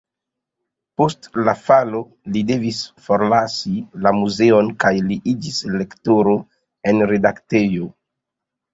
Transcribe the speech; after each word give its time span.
Post 1.01 1.27
la 1.49 1.53
falo 1.67 2.01
li 2.37 2.43
devis 2.53 2.81
forlasi 3.09 3.75
la 4.07 4.15
muzeon 4.23 4.75
kaj 4.87 4.95
li 5.13 5.21
iĝis 5.37 5.63
lektoro 5.79 6.37
en 6.95 7.09
redaktejo. 7.17 7.97